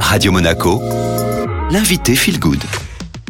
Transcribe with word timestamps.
Radio 0.00 0.32
Monaco, 0.32 0.80
l'invité 1.70 2.14
Feel 2.14 2.38
Good. 2.40 2.62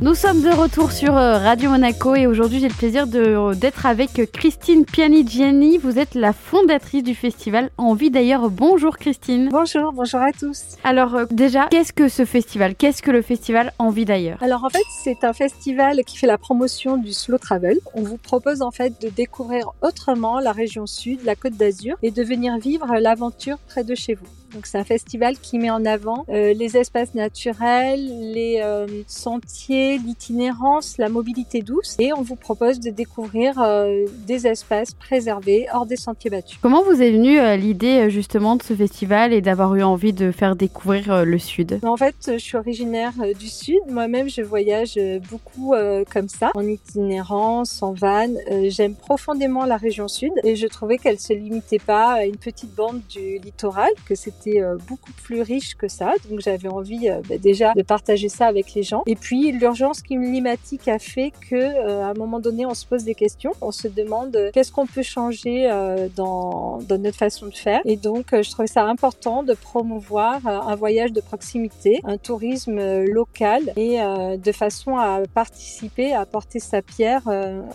Nous 0.03 0.15
sommes 0.15 0.43
de 0.43 0.51
retour 0.51 0.93
sur 0.93 1.17
euh, 1.17 1.39
Radio 1.39 1.71
Monaco 1.71 2.15
et 2.15 2.27
aujourd'hui 2.27 2.61
j'ai 2.61 2.69
le 2.69 2.75
plaisir 2.75 3.07
de- 3.07 3.55
d'être 3.55 3.87
avec 3.87 4.31
Christine 4.31 4.85
Pianigiani. 4.85 5.79
Vous 5.79 5.99
êtes 5.99 6.15
la 6.15 6.33
fondatrice 6.33 7.03
du 7.03 7.15
festival 7.15 7.71
Envie 7.79 8.11
d'ailleurs. 8.11 8.51
Bonjour 8.51 8.99
Christine. 8.99 9.49
Bonjour, 9.51 9.93
bonjour 9.93 10.21
à 10.21 10.33
tous. 10.33 10.61
Alors 10.85 11.15
euh, 11.17 11.25
déjà, 11.31 11.67
qu'est-ce 11.71 11.93
que 11.95 12.09
ce 12.09 12.25
festival? 12.25 12.75
Qu'est-ce 12.77 13.03
que 13.03 13.11
le 13.11 13.23
festival 13.23 13.73
Envie 13.79 14.05
d'ailleurs? 14.05 14.39
Alors 14.43 14.65
en 14.65 14.69
fait, 14.71 14.85
c'est 15.03 15.25
un 15.25 15.33
festival 15.33 16.05
qui 16.05 16.19
fait 16.19 16.27
la 16.29 16.39
promotion 16.39 16.99
du 16.99 17.13
slow 17.13 17.39
travel. 17.39 17.79
On 17.95 18.03
vous 18.03 18.19
propose 18.19 18.61
en 18.63 18.71
fait 18.71 19.01
de 19.03 19.09
découvrir 19.09 19.71
autrement 19.83 20.39
la 20.41 20.53
région 20.53 20.87
sud, 20.87 21.21
la 21.25 21.35
Côte 21.35 21.57
d'Azur 21.57 21.97
et 22.03 22.11
de 22.11 22.23
venir 22.23 22.59
vivre 22.59 22.87
l'aventure 23.01 23.57
près 23.69 23.83
de 23.83 23.95
chez 23.95 24.15
vous. 24.15 24.27
Donc 24.57 24.65
c'est 24.65 24.79
un 24.79 24.85
festival 24.85 25.37
qui 25.37 25.59
met 25.59 25.69
en 25.69 25.85
avant 25.85 26.25
euh, 26.31 26.55
les 26.55 26.79
espaces 26.79 27.15
naturels, 27.15 28.33
les 28.33 28.63
euh, 28.63 28.87
sentiers, 29.07 29.99
l'itinérance, 29.99 30.97
la 30.97 31.11
mobilité 31.11 31.61
douce 31.61 31.95
et 31.99 32.15
on 32.15 32.23
vous 32.23 32.37
propose 32.37 32.81
de 32.81 32.89
découvrir 32.89 33.61
euh, 33.61 34.07
des 34.27 34.47
espaces 34.47 34.95
préservés 34.95 35.67
hors 35.75 35.85
des 35.85 35.97
sentiers 35.97 36.31
battus. 36.31 36.59
Comment 36.63 36.83
vous 36.83 37.03
est 37.03 37.11
venue 37.11 37.39
l'idée 37.59 38.09
justement 38.09 38.57
de 38.57 38.63
ce 38.63 38.73
festival 38.73 39.35
et 39.35 39.43
d'avoir 39.43 39.75
eu 39.75 39.83
envie 39.83 40.15
de 40.15 40.31
faire 40.31 40.57
découvrir 40.57 41.27
le 41.27 41.39
sud? 41.39 41.79
En 41.83 41.99
fait, 41.99 42.15
je 42.27 42.39
suis 42.39 42.57
originaire 42.57 43.13
du 43.39 43.49
sud. 43.49 43.81
Moi-même, 43.91 44.31
je 44.31 44.41
voyage 44.41 44.99
beaucoup 45.31 45.75
comme 46.11 46.31
ça, 46.31 46.51
en 46.55 46.67
itinérance, 46.67 47.83
en 47.83 47.93
van. 47.93 48.29
J'aime 48.69 48.95
profondément 48.95 49.67
la 49.67 49.77
région 49.77 50.09
sud 50.09 50.33
et 50.45 50.57
je 50.57 50.67
trouvais 50.67 50.97
qu'elle 50.97 51.21
se 51.21 51.35
limitait 51.35 51.79
pas 51.79 52.13
à 52.13 52.25
une 52.25 52.39
petite 52.39 52.75
bande 52.75 53.03
du 53.11 53.39
littoral, 53.39 53.91
que 54.07 54.15
c'était 54.15 54.46
euh, 54.47 54.77
beaucoup 54.89 55.13
plus 55.13 55.43
riche 55.43 55.75
que 55.75 55.89
ça. 55.89 56.15
Donc 56.31 56.41
j'avais 56.41 56.69
envie 56.69 57.09
euh, 57.09 57.21
bah, 57.29 57.39
déjà 57.39 57.73
de 57.75 57.83
partager 57.83 58.29
ça 58.29 58.47
avec 58.47 58.75
les 58.75 58.83
gens. 58.83 59.03
Et 59.07 59.17
puis 59.17 59.53
l'urgence 59.53 60.03
climatique 60.03 60.89
a 60.89 60.99
fait 60.99 61.33
que 61.51 61.57
euh, 61.57 62.03
à 62.03 62.09
un 62.09 62.15
moment 62.15 62.41
donné, 62.41 62.67
on 62.67 62.75
se 62.75 62.87
pose 62.87 63.05
des 63.05 63.15
questions. 63.15 63.53
On 63.61 63.73
se 63.73 63.89
demande 63.89 64.51
qu'est-ce 64.53 64.73
qu'on 64.73 64.87
peut 64.87 65.03
changer 65.03 65.69
dans, 66.15 66.79
notre 66.89 67.17
façon 67.17 67.47
de 67.47 67.55
faire. 67.55 67.81
Et 67.85 67.97
donc 67.97 68.27
je 68.33 68.51
trouvais 68.51 68.69
ça 68.69 68.85
important 68.85 69.43
de 69.43 69.55
promouvoir 69.55 70.47
un 70.47 70.75
voyage 70.75 71.13
de 71.13 71.21
proximité, 71.21 72.01
un 72.05 72.19
tourisme 72.19 73.05
local 73.05 73.73
et 73.77 73.99
de 73.99 74.53
façon 74.53 74.97
à 74.97 75.21
participer, 75.35 76.13
à 76.15 76.21
apporter 76.21 76.59
sa 76.59 76.83
pierre 76.83 77.23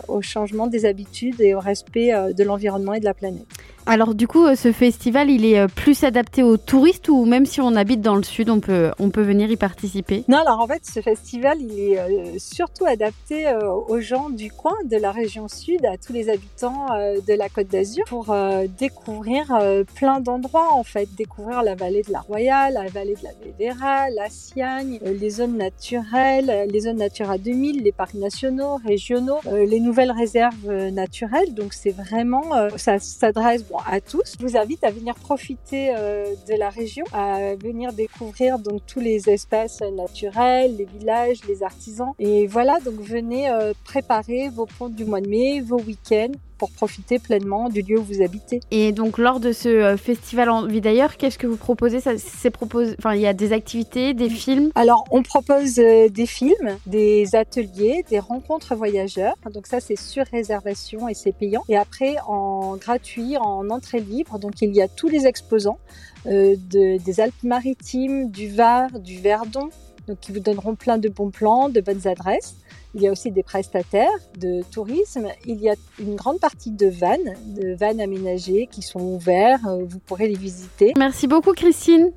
au 0.08 0.22
changement 0.22 0.66
des 0.66 0.84
habitudes 0.84 1.40
et 1.40 1.54
au 1.54 1.60
respect 1.60 2.12
de 2.32 2.44
l'environnement 2.44 2.94
et 2.94 3.00
de 3.00 3.04
la 3.04 3.14
planète. 3.14 3.46
Alors 3.84 4.14
du 4.14 4.28
coup, 4.28 4.46
euh, 4.46 4.54
ce 4.54 4.70
festival, 4.70 5.28
il 5.28 5.44
est 5.44 5.58
euh, 5.58 5.66
plus 5.66 6.04
adapté 6.04 6.44
aux 6.44 6.56
touristes 6.56 7.08
ou 7.08 7.24
même 7.24 7.46
si 7.46 7.60
on 7.60 7.74
habite 7.74 8.00
dans 8.00 8.14
le 8.14 8.22
sud, 8.22 8.48
on 8.48 8.60
peut, 8.60 8.92
on 9.00 9.10
peut 9.10 9.22
venir 9.22 9.50
y 9.50 9.56
participer? 9.56 10.24
Non, 10.28 10.38
alors 10.38 10.60
en 10.60 10.68
fait, 10.68 10.82
ce 10.86 11.00
festival, 11.00 11.60
il 11.60 11.78
est 11.78 11.98
euh, 11.98 12.38
surtout 12.38 12.86
adapté 12.86 13.52
aux 13.88 14.00
gens 14.00 14.30
du 14.30 14.50
coin, 14.50 14.74
de 14.84 14.96
la 14.96 15.10
région 15.10 15.48
sud, 15.48 15.84
à 15.84 15.96
tous 15.96 16.12
les 16.12 16.28
habitants 16.28 16.86
de 16.90 17.34
la 17.34 17.48
Côte 17.48 17.68
d'Azur, 17.68 18.04
pour 18.06 18.34
découvrir 18.78 19.46
plein 19.94 20.20
d'endroits, 20.20 20.72
en 20.72 20.82
fait, 20.82 21.08
découvrir 21.16 21.62
la 21.62 21.74
vallée 21.74 22.02
de 22.02 22.12
la 22.12 22.20
Royale, 22.20 22.74
la 22.74 22.88
vallée 22.88 23.14
de 23.14 23.24
la 23.24 23.30
Védéra, 23.44 24.10
la 24.10 24.28
Siagne, 24.28 24.98
les 25.02 25.30
zones 25.30 25.56
naturelles, 25.56 26.68
les 26.70 26.80
zones 26.80 26.98
Natura 26.98 27.38
2000, 27.38 27.82
les 27.82 27.92
parcs 27.92 28.14
nationaux, 28.14 28.76
régionaux, 28.84 29.40
les 29.50 29.80
nouvelles 29.80 30.12
réserves 30.12 30.70
naturelles. 30.92 31.54
Donc 31.54 31.72
c'est 31.72 31.90
vraiment, 31.90 32.42
ça 32.76 32.98
s'adresse 32.98 33.64
à 33.86 34.00
tous. 34.00 34.36
Je 34.38 34.46
vous 34.46 34.56
invite 34.56 34.84
à 34.84 34.90
venir 34.90 35.14
profiter 35.14 35.94
euh, 35.96 36.34
de 36.48 36.54
la 36.54 36.68
région, 36.68 37.04
à 37.12 37.54
venir 37.56 37.92
découvrir 37.92 38.58
donc 38.58 38.82
tous 38.86 39.00
les 39.00 39.28
espaces 39.28 39.80
naturels, 39.80 40.76
les 40.76 40.84
villages, 40.84 41.38
les 41.48 41.62
artisans. 41.62 42.12
Et 42.18 42.46
voilà, 42.46 42.78
donc 42.80 43.00
venez 43.00 43.50
euh, 43.50 43.72
préparer 43.84 44.48
vos 44.48 44.66
ponts 44.66 44.88
du 44.88 45.04
mois 45.04 45.20
de 45.20 45.28
mai, 45.28 45.60
vos 45.60 45.80
week-ends 45.80 46.32
pour 46.62 46.70
profiter 46.70 47.18
pleinement 47.18 47.68
du 47.68 47.82
lieu 47.82 47.98
où 47.98 48.04
vous 48.04 48.22
habitez. 48.22 48.60
Et 48.70 48.92
donc 48.92 49.18
lors 49.18 49.40
de 49.40 49.50
ce 49.50 49.68
euh, 49.68 49.96
festival 49.96 50.48
Envie 50.48 50.80
d'ailleurs, 50.80 51.16
qu'est-ce 51.16 51.36
que 51.36 51.48
vous 51.48 51.56
proposez? 51.56 51.98
Ça, 52.00 52.12
propose... 52.52 52.94
Enfin, 53.00 53.16
il 53.16 53.20
y 53.20 53.26
a 53.26 53.32
des 53.32 53.52
activités, 53.52 54.14
des 54.14 54.30
films? 54.30 54.70
Alors, 54.76 55.04
on 55.10 55.24
propose 55.24 55.80
euh, 55.80 56.08
des 56.08 56.26
films, 56.26 56.76
des 56.86 57.34
ateliers, 57.34 58.04
des 58.08 58.20
rencontres 58.20 58.76
voyageurs. 58.76 59.34
Donc 59.52 59.66
ça, 59.66 59.80
c'est 59.80 59.98
sur 59.98 60.24
réservation 60.26 61.08
et 61.08 61.14
c'est 61.14 61.32
payant. 61.32 61.64
Et 61.68 61.76
après, 61.76 62.14
en 62.28 62.76
gratuit, 62.76 63.36
en 63.38 63.68
entrée 63.68 63.98
libre. 63.98 64.38
Donc, 64.38 64.62
il 64.62 64.72
y 64.72 64.82
a 64.82 64.86
tous 64.86 65.08
les 65.08 65.26
exposants 65.26 65.80
euh, 66.26 66.54
de, 66.70 67.02
des 67.02 67.18
Alpes-Maritimes, 67.18 68.30
du 68.30 68.48
Var, 68.48 69.00
du 69.00 69.18
Verdon, 69.18 69.70
donc 70.08 70.20
qui 70.20 70.32
vous 70.32 70.40
donneront 70.40 70.74
plein 70.74 70.98
de 70.98 71.08
bons 71.08 71.30
plans, 71.30 71.68
de 71.68 71.80
bonnes 71.80 72.06
adresses. 72.06 72.56
Il 72.94 73.02
y 73.02 73.08
a 73.08 73.10
aussi 73.12 73.30
des 73.30 73.42
prestataires 73.42 74.10
de 74.38 74.62
tourisme. 74.70 75.28
Il 75.46 75.60
y 75.60 75.70
a 75.70 75.74
une 75.98 76.14
grande 76.14 76.40
partie 76.40 76.70
de 76.70 76.86
vannes, 76.86 77.34
de 77.46 77.74
vannes 77.74 78.00
aménagées 78.00 78.68
qui 78.70 78.82
sont 78.82 79.00
ouverts. 79.00 79.66
Euh, 79.66 79.84
Vous 79.88 79.98
pourrez 79.98 80.28
les 80.28 80.36
visiter. 80.36 80.92
Merci 80.98 81.26
beaucoup 81.26 81.52
Christine. 81.52 82.10